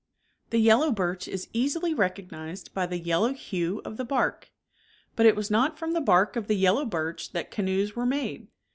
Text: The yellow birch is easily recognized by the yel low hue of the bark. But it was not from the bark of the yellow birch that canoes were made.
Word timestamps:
The 0.49 0.57
yellow 0.57 0.91
birch 0.91 1.27
is 1.27 1.47
easily 1.53 1.93
recognized 1.93 2.73
by 2.73 2.87
the 2.87 2.97
yel 2.97 3.21
low 3.21 3.33
hue 3.33 3.83
of 3.85 3.97
the 3.97 4.03
bark. 4.03 4.49
But 5.15 5.27
it 5.27 5.35
was 5.35 5.51
not 5.51 5.77
from 5.77 5.91
the 5.93 6.01
bark 6.01 6.35
of 6.35 6.47
the 6.47 6.55
yellow 6.55 6.85
birch 6.85 7.33
that 7.33 7.51
canoes 7.51 7.95
were 7.95 8.07
made. 8.07 8.47